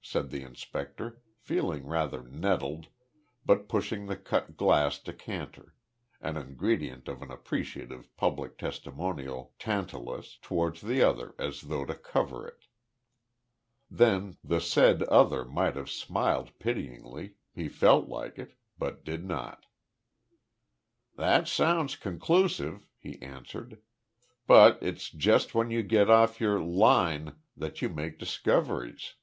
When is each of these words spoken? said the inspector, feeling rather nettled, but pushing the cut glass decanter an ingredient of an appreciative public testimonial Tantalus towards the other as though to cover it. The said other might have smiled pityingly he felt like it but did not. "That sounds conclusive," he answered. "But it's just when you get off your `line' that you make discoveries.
said 0.00 0.30
the 0.30 0.40
inspector, 0.42 1.20
feeling 1.36 1.84
rather 1.84 2.22
nettled, 2.22 2.86
but 3.44 3.68
pushing 3.68 4.06
the 4.06 4.16
cut 4.16 4.56
glass 4.56 4.98
decanter 4.98 5.74
an 6.22 6.38
ingredient 6.38 7.06
of 7.06 7.20
an 7.20 7.30
appreciative 7.30 8.08
public 8.16 8.56
testimonial 8.56 9.52
Tantalus 9.58 10.38
towards 10.40 10.80
the 10.80 11.02
other 11.02 11.34
as 11.38 11.60
though 11.60 11.84
to 11.84 11.94
cover 11.94 12.48
it. 12.48 12.64
The 13.90 14.58
said 14.58 15.02
other 15.02 15.44
might 15.44 15.76
have 15.76 15.90
smiled 15.90 16.58
pityingly 16.58 17.34
he 17.54 17.68
felt 17.68 18.08
like 18.08 18.38
it 18.38 18.54
but 18.78 19.04
did 19.04 19.22
not. 19.22 19.66
"That 21.18 21.46
sounds 21.46 21.94
conclusive," 21.94 22.86
he 22.96 23.20
answered. 23.20 23.82
"But 24.46 24.78
it's 24.82 25.10
just 25.10 25.54
when 25.54 25.70
you 25.70 25.82
get 25.82 26.08
off 26.08 26.40
your 26.40 26.56
`line' 26.58 27.36
that 27.54 27.82
you 27.82 27.90
make 27.90 28.18
discoveries. 28.18 29.16